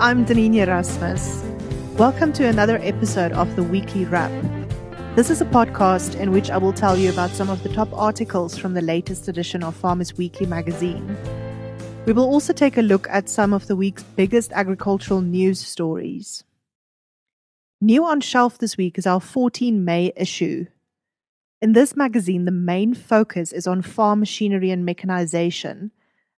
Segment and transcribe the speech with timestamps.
[0.00, 1.40] I'm Denene Erasmus.
[1.96, 4.32] Welcome to another episode of the Weekly Wrap.
[5.14, 7.88] This is a podcast in which I will tell you about some of the top
[7.92, 11.16] articles from the latest edition of Farmers Weekly magazine.
[12.06, 16.42] We will also take a look at some of the week's biggest agricultural news stories.
[17.80, 20.66] New on shelf this week is our 14 May issue.
[21.60, 25.92] In this magazine, the main focus is on farm machinery and mechanization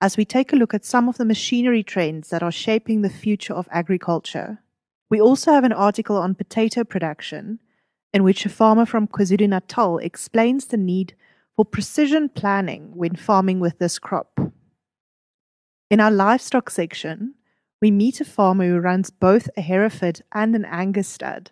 [0.00, 3.08] as we take a look at some of the machinery trends that are shaping the
[3.10, 4.62] future of agriculture.
[5.10, 7.58] We also have an article on potato production,
[8.12, 11.14] in which a farmer from KwaZulu Natal explains the need
[11.56, 14.38] for precision planning when farming with this crop.
[15.90, 17.34] In our livestock section,
[17.80, 21.50] we meet a farmer who runs both a Hereford and an Angus stud,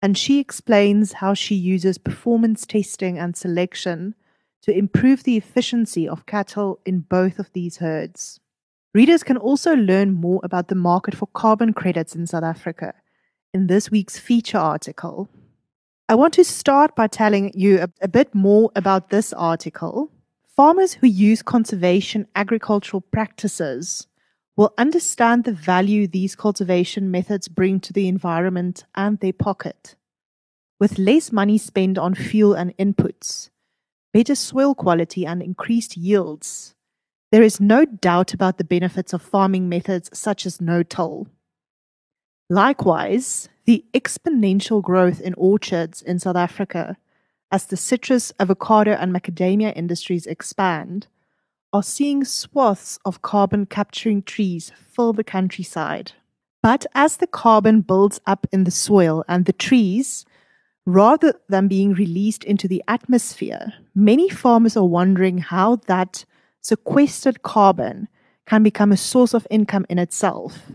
[0.00, 4.14] and she explains how she uses performance testing and selection
[4.62, 8.40] to improve the efficiency of cattle in both of these herds.
[8.94, 12.94] Readers can also learn more about the market for carbon credits in South Africa
[13.52, 15.28] in this week's feature article.
[16.08, 20.10] I want to start by telling you a, a, bit more about this article.
[20.56, 24.06] Farmers who use conservation agricultural practices
[24.56, 29.96] will understand the value these cultivation methods bring to the environment and their pocket.
[30.78, 33.48] With less money spent on fuel and inputs,
[34.12, 36.74] better soil quality, and increased yields,
[37.32, 41.26] there is no doubt about the benefits of farming methods such as no till.
[42.50, 46.98] Likewise, the exponential growth in orchards in South Africa
[47.50, 51.06] as the citrus, avocado, and macadamia industries expand
[51.72, 56.12] are seeing swaths of carbon capturing trees fill the countryside.
[56.62, 60.26] But as the carbon builds up in the soil and the trees,
[60.86, 66.24] rather than being released into the atmosphere, many farmers are wondering how that
[66.60, 68.08] sequestered carbon
[68.46, 70.72] can become a source of income in itself.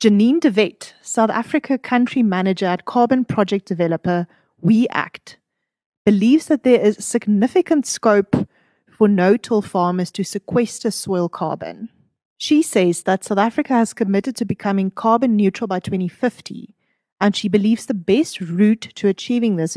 [0.00, 4.26] Janine de Wet, South Africa country manager at carbon project developer
[4.64, 5.36] WeAct,
[6.04, 8.34] believes that there is significant scope
[8.90, 11.88] for no-till farmers to sequester soil carbon.
[12.38, 16.74] She says that South Africa has committed to becoming carbon neutral by 2050,
[17.22, 19.70] and she believes the best route to achieving this